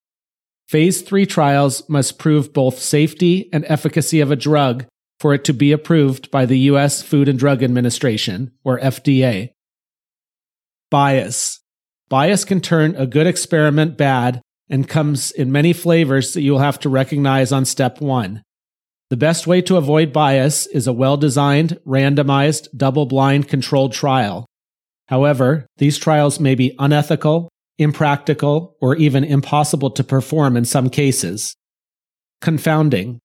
Phase 0.68 1.02
3 1.02 1.26
trials 1.26 1.88
must 1.90 2.18
prove 2.18 2.54
both 2.54 2.80
safety 2.80 3.50
and 3.54 3.66
efficacy 3.68 4.20
of 4.20 4.32
a 4.32 4.36
drug 4.36 4.86
for 5.22 5.36
it 5.36 5.44
to 5.44 5.54
be 5.54 5.72
approved 5.72 6.32
by 6.32 6.48
the 6.48 6.58
U.S. 6.72 7.04
Food 7.04 7.30
and 7.30 7.38
Drug 7.38 7.62
Administration, 7.62 8.52
or 8.64 8.80
FDA. 8.80 9.52
Bias. 10.90 11.60
Bias 12.10 12.44
can 12.44 12.60
turn 12.60 12.96
a 12.96 13.06
good 13.06 13.28
experiment 13.28 14.00
bad 14.00 14.42
and 14.68 14.90
comes 14.90 15.30
in 15.30 15.52
many 15.52 15.74
flavors 15.74 16.34
that 16.34 16.42
you'll 16.42 16.58
have 16.58 16.80
to 16.80 16.90
recognize 16.90 17.52
on 17.52 17.66
step 17.66 18.02
one. 18.02 18.42
The 19.12 19.16
best 19.18 19.46
way 19.46 19.62
to 19.62 19.78
avoid 19.78 20.12
bias 20.12 20.66
is 20.66 20.88
a 20.88 20.94
well 20.94 21.18
designed, 21.18 21.78
randomized, 21.86 22.70
double 22.76 23.06
blind 23.06 23.48
controlled 23.48 23.94
trial. 23.94 24.48
However, 25.06 25.68
these 25.78 26.00
trials 26.00 26.40
may 26.40 26.56
be 26.56 26.74
unethical, 26.80 27.48
impractical, 27.78 28.76
or 28.82 28.96
even 28.96 29.24
impossible 29.24 29.92
to 29.92 30.04
perform 30.04 30.58
in 30.58 30.66
some 30.66 30.90
cases. 30.90 31.54
Confounding. 32.42 33.20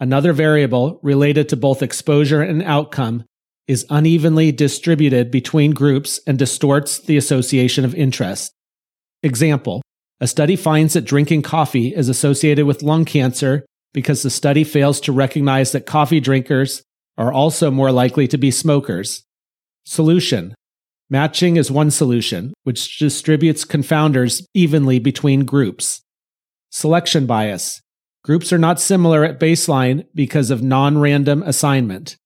Another 0.00 0.32
variable 0.32 0.98
related 1.02 1.50
to 1.50 1.56
both 1.56 1.82
exposure 1.82 2.40
and 2.40 2.62
outcome 2.62 3.24
is 3.68 3.84
unevenly 3.90 4.50
distributed 4.50 5.30
between 5.30 5.72
groups 5.72 6.18
and 6.26 6.38
distorts 6.38 6.98
the 6.98 7.18
association 7.18 7.84
of 7.84 7.94
interest. 7.94 8.50
Example 9.22 9.82
A 10.20 10.26
study 10.26 10.56
finds 10.56 10.94
that 10.94 11.04
drinking 11.04 11.42
coffee 11.42 11.94
is 11.94 12.08
associated 12.08 12.64
with 12.64 12.82
lung 12.82 13.04
cancer 13.04 13.66
because 13.92 14.22
the 14.22 14.30
study 14.30 14.64
fails 14.64 15.00
to 15.02 15.12
recognize 15.12 15.72
that 15.72 15.84
coffee 15.84 16.20
drinkers 16.20 16.82
are 17.18 17.32
also 17.32 17.70
more 17.70 17.92
likely 17.92 18.26
to 18.26 18.38
be 18.38 18.50
smokers. 18.50 19.22
Solution 19.84 20.54
Matching 21.10 21.56
is 21.56 21.70
one 21.70 21.90
solution, 21.90 22.54
which 22.62 22.98
distributes 22.98 23.64
confounders 23.64 24.44
evenly 24.54 24.98
between 24.98 25.44
groups. 25.44 26.00
Selection 26.70 27.26
bias 27.26 27.82
Groups 28.22 28.52
are 28.52 28.58
not 28.58 28.80
similar 28.80 29.24
at 29.24 29.40
baseline 29.40 30.06
because 30.14 30.50
of 30.50 30.62
non 30.62 30.98
random 30.98 31.42
assignment. 31.42 32.16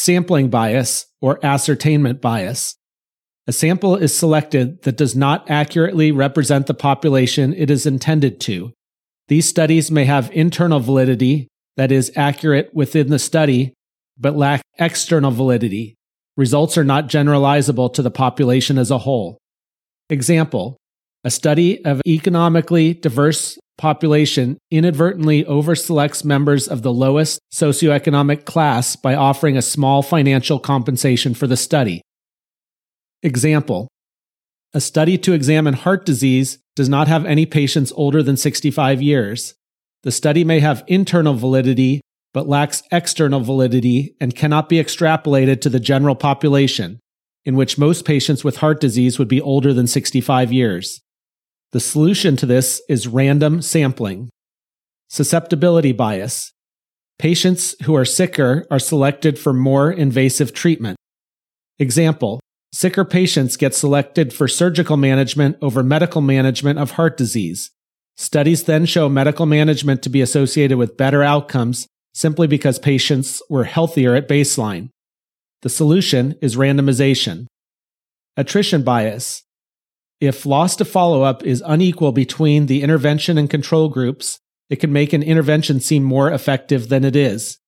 sampling 0.00 0.48
bias 0.48 1.06
or 1.20 1.44
ascertainment 1.44 2.20
bias. 2.20 2.76
A 3.48 3.52
sample 3.52 3.96
is 3.96 4.14
selected 4.14 4.82
that 4.82 4.96
does 4.96 5.16
not 5.16 5.50
accurately 5.50 6.12
represent 6.12 6.66
the 6.66 6.74
population 6.74 7.52
it 7.52 7.68
is 7.68 7.84
intended 7.84 8.40
to. 8.42 8.72
These 9.26 9.48
studies 9.48 9.90
may 9.90 10.04
have 10.04 10.30
internal 10.32 10.80
validity, 10.80 11.48
that 11.76 11.90
is, 11.90 12.12
accurate 12.14 12.70
within 12.72 13.08
the 13.08 13.18
study, 13.18 13.74
but 14.16 14.36
lack 14.36 14.62
external 14.78 15.32
validity. 15.32 15.96
Results 16.36 16.78
are 16.78 16.84
not 16.84 17.08
generalizable 17.08 17.92
to 17.94 18.02
the 18.02 18.10
population 18.10 18.78
as 18.78 18.90
a 18.90 18.98
whole. 18.98 19.38
Example 20.08 20.78
A 21.24 21.30
study 21.30 21.84
of 21.84 22.00
economically 22.06 22.94
diverse 22.94 23.58
population 23.76 24.56
inadvertently 24.70 25.44
overselects 25.44 26.24
members 26.24 26.68
of 26.68 26.82
the 26.82 26.92
lowest 26.92 27.40
socioeconomic 27.52 28.44
class 28.44 28.94
by 28.94 29.16
offering 29.16 29.56
a 29.56 29.62
small 29.62 30.02
financial 30.02 30.60
compensation 30.60 31.34
for 31.34 31.48
the 31.48 31.56
study. 31.56 32.02
Example 33.24 33.88
A 34.74 34.80
study 34.80 35.18
to 35.18 35.32
examine 35.32 35.74
heart 35.74 36.06
disease 36.06 36.58
does 36.76 36.88
not 36.88 37.08
have 37.08 37.26
any 37.26 37.46
patients 37.46 37.92
older 37.96 38.22
than 38.22 38.36
65 38.36 39.02
years. 39.02 39.54
The 40.04 40.12
study 40.12 40.44
may 40.44 40.60
have 40.60 40.84
internal 40.86 41.34
validity, 41.34 42.00
but 42.32 42.48
lacks 42.48 42.84
external 42.92 43.40
validity 43.40 44.14
and 44.20 44.36
cannot 44.36 44.68
be 44.68 44.76
extrapolated 44.76 45.60
to 45.62 45.68
the 45.68 45.80
general 45.80 46.14
population, 46.14 47.00
in 47.44 47.56
which 47.56 47.76
most 47.76 48.04
patients 48.04 48.44
with 48.44 48.58
heart 48.58 48.80
disease 48.80 49.18
would 49.18 49.26
be 49.26 49.40
older 49.40 49.72
than 49.72 49.88
65 49.88 50.52
years. 50.52 51.00
The 51.72 51.80
solution 51.80 52.36
to 52.36 52.46
this 52.46 52.80
is 52.88 53.06
random 53.06 53.60
sampling. 53.60 54.30
Susceptibility 55.08 55.92
bias. 55.92 56.52
Patients 57.18 57.74
who 57.82 57.94
are 57.94 58.04
sicker 58.04 58.66
are 58.70 58.78
selected 58.78 59.38
for 59.38 59.52
more 59.52 59.90
invasive 59.90 60.52
treatment. 60.52 60.96
Example 61.78 62.40
Sicker 62.72 63.04
patients 63.04 63.56
get 63.56 63.74
selected 63.74 64.32
for 64.32 64.46
surgical 64.46 64.98
management 64.98 65.56
over 65.62 65.82
medical 65.82 66.20
management 66.20 66.78
of 66.78 66.92
heart 66.92 67.16
disease. 67.16 67.70
Studies 68.16 68.64
then 68.64 68.84
show 68.84 69.08
medical 69.08 69.46
management 69.46 70.02
to 70.02 70.10
be 70.10 70.20
associated 70.20 70.76
with 70.76 70.96
better 70.96 71.22
outcomes 71.22 71.86
simply 72.12 72.46
because 72.46 72.78
patients 72.78 73.40
were 73.48 73.64
healthier 73.64 74.14
at 74.14 74.28
baseline. 74.28 74.90
The 75.62 75.68
solution 75.70 76.34
is 76.42 76.56
randomization. 76.56 77.46
Attrition 78.36 78.82
bias. 78.82 79.44
If 80.20 80.44
loss 80.44 80.74
to 80.76 80.84
follow 80.84 81.22
up 81.22 81.44
is 81.44 81.62
unequal 81.64 82.12
between 82.12 82.66
the 82.66 82.82
intervention 82.82 83.38
and 83.38 83.48
control 83.48 83.88
groups, 83.88 84.40
it 84.68 84.76
can 84.76 84.92
make 84.92 85.12
an 85.12 85.22
intervention 85.22 85.80
seem 85.80 86.02
more 86.02 86.30
effective 86.32 86.88
than 86.88 87.04
it 87.04 87.14
is. 87.14 87.58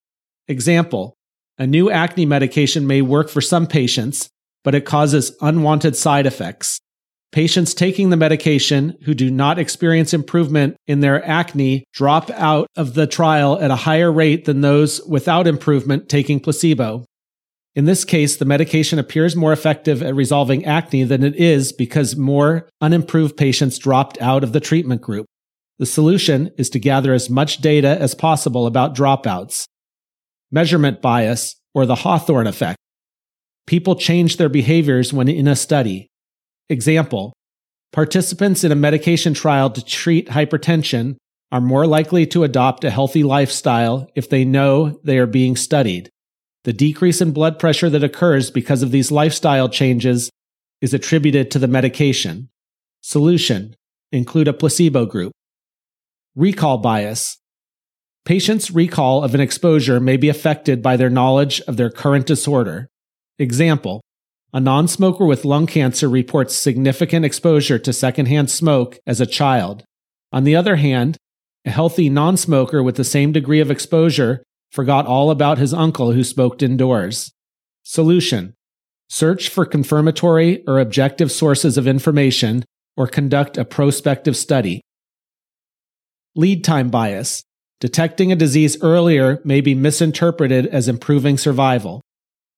Example 0.49 1.15
A 1.59 1.67
new 1.67 1.91
acne 1.91 2.27
medication 2.27 2.87
may 2.87 3.03
work 3.03 3.29
for 3.29 3.41
some 3.41 3.67
patients, 3.69 4.29
but 4.65 4.75
it 4.75 4.85
causes 4.85 5.37
unwanted 5.41 5.95
side 5.95 6.27
effects. 6.27 6.81
Patients 7.33 7.73
taking 7.75 8.11
the 8.11 8.17
medication 8.17 8.97
who 9.05 9.15
do 9.15 9.31
not 9.31 9.61
experience 9.61 10.13
improvement 10.13 10.77
in 10.89 10.99
their 10.99 11.25
acne 11.25 11.85
drop 11.93 12.29
out 12.31 12.67
of 12.77 12.95
the 12.95 13.07
trial 13.07 13.61
at 13.61 13.71
a 13.71 13.77
higher 13.77 14.11
rate 14.11 14.47
than 14.47 14.61
those 14.61 15.01
without 15.07 15.47
improvement 15.47 16.09
taking 16.09 16.41
placebo. 16.41 17.05
In 17.77 17.85
this 17.85 18.05
case, 18.05 18.37
the 18.37 18.45
medication 18.45 18.99
appears 18.99 19.37
more 19.37 19.53
effective 19.53 20.03
at 20.03 20.15
resolving 20.15 20.65
acne 20.65 21.05
than 21.05 21.23
it 21.23 21.37
is 21.37 21.73
because 21.73 22.17
more 22.17 22.69
unimproved 22.81 23.37
patients 23.37 23.79
dropped 23.79 24.21
out 24.21 24.43
of 24.43 24.53
the 24.53 24.61
treatment 24.61 25.03
group. 25.03 25.27
The 25.79 25.87
solution 25.87 26.51
is 26.59 26.69
to 26.71 26.81
gather 26.81 27.15
as 27.15 27.31
much 27.31 27.59
data 27.59 27.97
as 28.01 28.15
possible 28.15 28.67
about 28.67 28.95
dropouts. 28.95 29.67
Measurement 30.51 31.01
bias, 31.01 31.57
or 31.73 31.87
the 31.87 31.95
Hawthorne 31.95 32.49
effect. 32.49 32.77
People 33.67 33.95
change 33.95 34.37
their 34.37 34.49
behaviors 34.49 35.13
when 35.13 35.29
in 35.29 35.47
a 35.47 35.55
study. 35.55 36.09
Example 36.69 37.33
Participants 37.93 38.65
in 38.65 38.73
a 38.73 38.77
medication 38.77 39.33
trial 39.33 39.71
to 39.71 39.85
treat 39.85 40.29
hypertension 40.29 41.17
are 41.53 41.61
more 41.61 41.87
likely 41.87 42.27
to 42.27 42.45
adopt 42.45 42.85
a 42.85 42.91
healthy 42.91 43.23
lifestyle 43.23 44.09
if 44.15 44.29
they 44.29 44.45
know 44.45 45.01
they 45.05 45.19
are 45.19 45.27
being 45.27 45.57
studied. 45.57 46.11
The 46.65 46.73
decrease 46.73 47.21
in 47.21 47.33
blood 47.33 47.59
pressure 47.59 47.89
that 47.89 48.05
occurs 48.05 48.51
because 48.51 48.83
of 48.83 48.91
these 48.91 49.11
lifestyle 49.11 49.69
changes 49.69 50.31
is 50.81 50.93
attributed 50.93 51.51
to 51.51 51.59
the 51.59 51.69
medication. 51.69 52.51
Solution 53.01 53.75
Include 54.13 54.49
a 54.49 54.53
placebo 54.53 55.07
group. 55.07 55.33
Recall 56.35 56.79
bias. 56.79 57.39
Patients' 58.25 58.71
recall 58.71 59.25
of 59.25 59.35
an 59.35 59.41
exposure 59.41 60.01
may 60.01 60.17
be 60.17 60.29
affected 60.29 60.83
by 60.83 60.97
their 60.97 61.09
knowledge 61.09 61.61
of 61.63 61.77
their 61.77 61.91
current 61.91 62.27
disorder. 62.27 62.89
Example 63.39 64.03
A 64.53 64.61
non 64.61 64.87
smoker 64.89 65.25
with 65.25 65.45
lung 65.45 65.67
cancer 65.67 66.09
reports 66.09 66.55
significant 66.55 67.25
exposure 67.25 67.79
to 67.79 67.93
secondhand 67.93 68.51
smoke 68.51 68.99
as 69.07 69.21
a 69.21 69.27
child. 69.27 69.85
On 70.33 70.45
the 70.45 70.57
other 70.57 70.77
hand, 70.77 71.17
a 71.65 71.71
healthy 71.71 72.11
non 72.11 72.37
smoker 72.37 72.83
with 72.83 72.97
the 72.97 73.05
same 73.05 73.33
degree 73.33 73.61
of 73.61 73.71
exposure 73.71 74.43
forgot 74.71 75.07
all 75.07 75.31
about 75.31 75.59
his 75.59 75.75
uncle 75.75 76.13
who 76.13 76.25
smoked 76.25 76.63
indoors. 76.63 77.33
Solution 77.83 78.55
Search 79.09 79.49
for 79.49 79.67
confirmatory 79.67 80.65
or 80.67 80.79
objective 80.79 81.33
sources 81.33 81.77
of 81.77 81.89
information 81.89 82.65
or 82.97 83.07
conduct 83.07 83.59
a 83.59 83.65
prospective 83.65 84.37
study. 84.37 84.81
Lead 86.37 86.63
time 86.63 86.91
bias. 86.91 87.43
Detecting 87.81 88.31
a 88.31 88.37
disease 88.37 88.81
earlier 88.83 89.41
may 89.45 89.61
be 89.61 89.75
misinterpreted 89.75 90.67
as 90.67 90.87
improving 90.87 91.37
survival. 91.37 92.01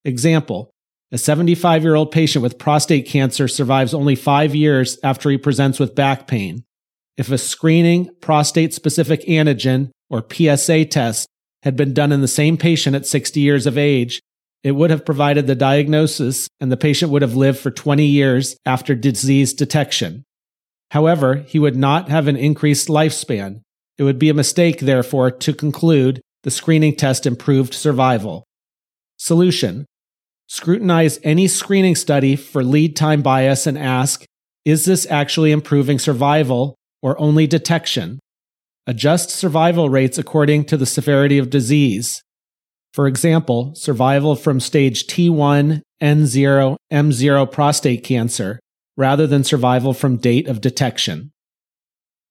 Example 0.05 0.73
a 1.13 1.19
75 1.19 1.83
year 1.83 1.95
old 1.95 2.11
patient 2.11 2.43
with 2.43 2.59
prostate 2.59 3.07
cancer 3.07 3.47
survives 3.47 3.93
only 3.93 4.15
five 4.15 4.55
years 4.55 4.99
after 5.05 5.29
he 5.29 5.37
presents 5.37 5.79
with 5.79 5.95
back 5.95 6.27
pain. 6.27 6.65
If 7.19 7.31
a 7.31 7.37
screening 7.37 8.09
prostate 8.23 8.73
specific 8.73 9.21
antigen 9.27 9.91
or 10.09 10.25
PSA 10.27 10.87
test 10.87 11.29
had 11.63 11.77
been 11.77 11.95
done 11.95 12.13
in 12.13 12.21
the 12.21 12.29
same 12.29 12.57
patient 12.57 12.97
at 12.97 13.07
60 13.07 13.41
years 13.41 13.67
of 13.67 13.79
age, 13.79 14.21
it 14.63 14.73
would 14.73 14.91
have 14.91 15.05
provided 15.05 15.47
the 15.47 15.55
diagnosis 15.55 16.49
and 16.61 16.71
the 16.71 16.77
patient 16.77 17.11
would 17.11 17.23
have 17.23 17.37
lived 17.37 17.59
for 17.59 17.71
20 17.71 18.05
years 18.05 18.57
after 18.65 18.95
disease 18.95 19.53
detection. 19.53 20.25
However, 20.91 21.37
he 21.37 21.59
would 21.59 21.77
not 21.77 22.09
have 22.09 22.29
an 22.29 22.37
increased 22.37 22.89
lifespan. 22.89 23.63
It 23.99 24.05
would 24.05 24.19
be 24.19 24.29
a 24.29 24.35
mistake, 24.35 24.81
therefore, 24.81 25.31
to 25.31 25.53
conclude 25.53 26.21
the 26.43 26.51
screening 26.51 26.95
test 26.95 27.27
improved 27.27 27.75
survival. 27.75 28.45
Solution 29.17 29.87
Scrutinize 30.49 31.19
any 31.23 31.49
screening 31.49 31.95
study 31.95 32.37
for 32.37 32.63
lead 32.63 32.95
time 32.95 33.23
bias 33.23 33.67
and 33.67 33.79
ask, 33.79 34.25
is 34.65 34.85
this 34.85 35.07
actually 35.11 35.51
improving 35.51 35.99
survival 35.99 36.77
or 37.01 37.19
only 37.19 37.47
detection? 37.47 38.21
Adjust 38.87 39.31
survival 39.31 39.89
rates 39.89 40.19
according 40.19 40.65
to 40.65 40.77
the 40.77 40.87
severity 40.87 41.39
of 41.39 41.51
disease. 41.51 42.21
For 42.93 43.07
example, 43.07 43.73
survival 43.77 44.35
from 44.35 44.59
stage 44.59 45.07
T1, 45.07 45.83
N0, 46.03 46.77
M0 46.93 47.53
prostate 47.53 48.03
cancer, 48.03 48.59
rather 48.97 49.29
than 49.29 49.45
survival 49.45 49.95
from 49.95 50.17
date 50.17 50.49
of 50.49 50.61
detection. 50.61 51.31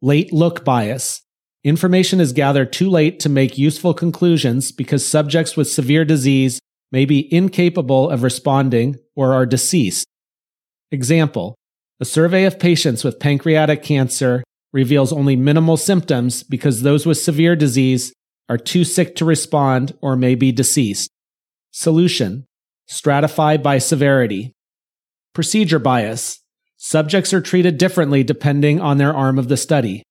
Late 0.01 0.33
look 0.33 0.65
bias. 0.65 1.21
Information 1.63 2.19
is 2.19 2.33
gathered 2.33 2.73
too 2.73 2.89
late 2.89 3.21
to 3.21 3.29
make 3.29 3.57
useful 3.57 3.93
conclusions 3.93 4.73
because 4.73 5.07
subjects 5.07 5.55
with 5.55 5.71
severe 5.71 6.03
disease 6.03 6.59
may 6.91 7.05
be 7.05 7.33
incapable 7.33 8.09
of 8.09 8.23
responding 8.23 8.97
or 9.15 9.33
are 9.33 9.45
deceased. 9.45 10.05
Example 10.91 11.55
A 12.01 12.05
survey 12.05 12.43
of 12.43 12.59
patients 12.59 13.05
with 13.05 13.21
pancreatic 13.21 13.83
cancer 13.83 14.43
reveals 14.73 15.11
only 15.11 15.35
minimal 15.35 15.77
symptoms 15.77 16.43
because 16.43 16.81
those 16.81 17.05
with 17.05 17.17
severe 17.17 17.55
disease 17.55 18.13
are 18.49 18.57
too 18.57 18.83
sick 18.83 19.15
to 19.15 19.25
respond 19.25 19.97
or 20.01 20.15
may 20.15 20.35
be 20.35 20.51
deceased. 20.51 21.09
Solution 21.71 22.45
Stratify 22.89 23.61
by 23.61 23.77
severity. 23.77 24.51
Procedure 25.33 25.79
bias. 25.79 26.41
Subjects 26.75 27.33
are 27.33 27.41
treated 27.41 27.77
differently 27.77 28.23
depending 28.23 28.81
on 28.81 28.97
their 28.97 29.13
arm 29.13 29.39
of 29.39 29.47
the 29.47 29.55
study. 29.55 30.03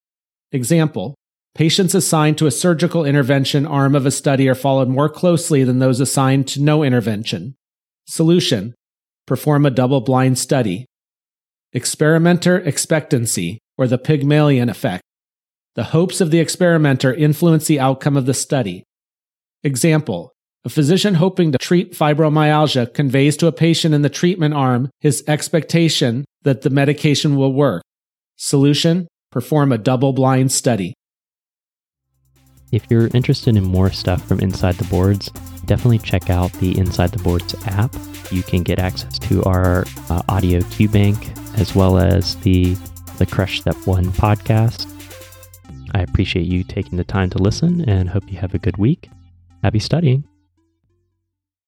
Example 0.53 1.15
Patients 1.55 1.95
assigned 1.95 2.39
to 2.39 2.47
a 2.47 2.51
surgical 2.51 3.05
intervention 3.05 3.67
arm 3.67 3.95
of 3.95 4.07
a 4.07 4.11
study 4.11 4.49
are 4.49 4.55
followed 4.55 4.89
more 4.89 5.09
closely 5.09 5.65
than 5.65 5.79
those 5.79 6.01
assigned 6.01 6.47
to 6.49 6.63
no 6.63 6.83
intervention. 6.83 7.55
Solution 8.07 8.75
Perform 9.27 9.67
a 9.67 9.71
double 9.71 10.01
blind 10.01 10.39
study. 10.39 10.87
Experimenter 11.73 12.59
expectancy, 12.59 13.59
or 13.81 13.89
the 13.89 13.99
Pygmalion 13.99 14.69
effect. 14.69 15.03
The 15.75 15.85
hopes 15.85 16.21
of 16.21 16.31
the 16.31 16.39
experimenter 16.39 17.15
influence 17.15 17.67
the 17.67 17.81
outcome 17.81 18.17
of 18.17 18.27
the 18.27 18.35
study. 18.35 18.85
Example 19.65 20.33
A 20.65 20.69
physician 20.69 21.15
hoping 21.15 21.51
to 21.53 21.59
treat 21.59 21.95
fibromyalgia 21.95 22.93
conveys 22.93 23.39
to 23.39 23.47
a 23.47 23.53
patient 23.53 23.95
in 23.95 24.03
the 24.03 24.11
treatment 24.11 24.53
arm 24.53 24.91
his 25.01 25.25
expectation 25.27 26.27
that 26.43 26.61
the 26.61 26.71
medication 26.71 27.37
will 27.37 27.55
work. 27.55 27.83
Solution 28.37 29.09
Perform 29.33 29.71
a 29.71 29.79
double 29.79 30.13
blind 30.13 30.51
study. 30.51 30.93
if 32.73 32.85
you're 32.91 33.09
interested 33.15 33.57
in 33.57 33.65
more 33.65 33.91
stuff 33.91 34.27
from 34.27 34.41
Inside 34.41 34.75
the 34.75 34.85
Boards, 34.85 35.31
definitely 35.67 35.99
check 35.99 36.31
out 36.31 36.53
the 36.55 36.77
Inside 36.77 37.13
the 37.13 37.23
Boards 37.23 37.55
app. 37.67 37.95
You 38.31 38.43
can 38.43 38.63
get 38.63 38.79
access 38.79 39.19
to 39.21 39.43
our 39.45 39.85
uh, 40.09 40.23
audio 40.29 40.63
cue 40.63 40.89
bank 40.89 41.17
as 41.59 41.75
well 41.75 41.99
as 41.99 42.37
the 42.37 42.77
the 43.21 43.27
Crush 43.27 43.61
Step 43.61 43.77
One 43.85 44.07
podcast. 44.07 44.87
I 45.93 46.01
appreciate 46.01 46.47
you 46.47 46.65
taking 46.65 46.97
the 46.97 47.05
time 47.05 47.29
to 47.31 47.39
listen 47.39 47.87
and 47.87 48.09
hope 48.09 48.33
you 48.33 48.39
have 48.39 48.55
a 48.55 48.59
good 48.59 48.79
week. 48.79 49.11
Happy 49.63 49.79
studying. 49.79 50.25